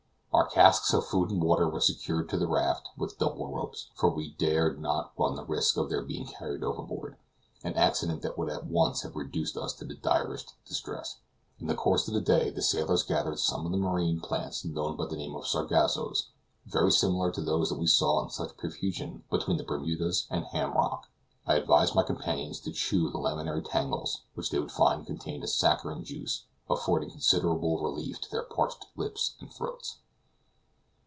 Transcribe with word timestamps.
Our 0.33 0.47
casks 0.47 0.93
of 0.93 1.05
food 1.05 1.29
and 1.29 1.43
water 1.43 1.67
were 1.67 1.81
secured 1.81 2.29
to 2.29 2.37
the 2.37 2.47
raft 2.47 2.87
with 2.97 3.19
double 3.19 3.49
ropes, 3.53 3.89
for 3.95 4.09
we 4.09 4.29
dared 4.29 4.79
not 4.79 5.11
run 5.17 5.35
the 5.35 5.43
risk 5.43 5.75
of 5.75 5.89
their 5.89 6.01
being 6.01 6.25
carried 6.25 6.63
overboard, 6.63 7.17
an 7.65 7.73
accident 7.73 8.21
that 8.21 8.37
would 8.37 8.47
at 8.49 8.65
once 8.65 9.01
have 9.01 9.17
reduced 9.17 9.57
us 9.57 9.73
to 9.73 9.85
the 9.85 9.93
direst 9.93 10.53
distress. 10.65 11.17
In 11.59 11.67
the 11.67 11.75
course 11.75 12.07
of 12.07 12.13
the 12.13 12.21
day 12.21 12.49
the 12.49 12.61
sailors 12.61 13.03
gathered 13.03 13.39
some 13.39 13.65
of 13.65 13.73
the 13.73 13.77
marine 13.77 14.21
plants 14.21 14.63
known 14.63 14.95
by 14.95 15.05
the 15.07 15.17
name 15.17 15.35
of 15.35 15.47
sargassos, 15.47 16.29
very 16.65 16.91
similar 16.91 17.29
to 17.33 17.41
those 17.41 17.73
we 17.73 17.85
saw 17.85 18.23
in 18.23 18.29
such 18.29 18.55
profusion 18.55 19.23
between 19.29 19.57
the 19.57 19.65
Bermudas 19.65 20.27
and 20.29 20.45
Ham 20.45 20.71
Rock. 20.73 21.09
I 21.45 21.55
advised 21.55 21.93
my 21.93 22.03
companions 22.03 22.61
to 22.61 22.71
chew 22.71 23.09
the 23.09 23.19
laminary 23.19 23.63
tangles, 23.65 24.21
which 24.35 24.49
they 24.49 24.59
would 24.59 24.71
find 24.71 25.05
contained 25.05 25.43
a 25.43 25.47
saccharine 25.47 26.05
juice, 26.05 26.45
affording 26.69 27.11
considerable 27.11 27.83
relief 27.83 28.21
to 28.21 28.31
their 28.31 28.43
parched 28.43 28.85
lips 28.95 29.35
and 29.41 29.51
throats. 29.51 29.97